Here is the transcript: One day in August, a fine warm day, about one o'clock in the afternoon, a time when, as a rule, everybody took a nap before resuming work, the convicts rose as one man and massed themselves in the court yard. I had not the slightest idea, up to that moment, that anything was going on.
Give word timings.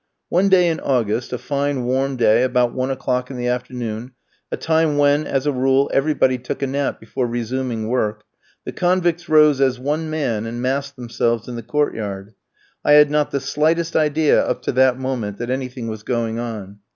One 0.29 0.49
day 0.49 0.67
in 0.67 0.79
August, 0.79 1.31
a 1.31 1.37
fine 1.37 1.83
warm 1.85 2.15
day, 2.15 2.41
about 2.41 2.73
one 2.73 2.89
o'clock 2.89 3.29
in 3.29 3.37
the 3.37 3.45
afternoon, 3.47 4.13
a 4.51 4.57
time 4.57 4.97
when, 4.97 5.27
as 5.27 5.45
a 5.45 5.51
rule, 5.51 5.91
everybody 5.93 6.39
took 6.39 6.63
a 6.63 6.65
nap 6.65 6.99
before 6.99 7.27
resuming 7.27 7.87
work, 7.87 8.23
the 8.65 8.71
convicts 8.71 9.29
rose 9.29 9.61
as 9.61 9.79
one 9.79 10.09
man 10.09 10.47
and 10.47 10.59
massed 10.59 10.95
themselves 10.95 11.47
in 11.47 11.55
the 11.55 11.61
court 11.61 11.93
yard. 11.93 12.33
I 12.83 12.93
had 12.93 13.11
not 13.11 13.29
the 13.29 13.39
slightest 13.39 13.95
idea, 13.95 14.43
up 14.43 14.63
to 14.63 14.71
that 14.71 14.97
moment, 14.97 15.37
that 15.37 15.51
anything 15.51 15.87
was 15.87 16.01
going 16.01 16.39
on. 16.39 16.79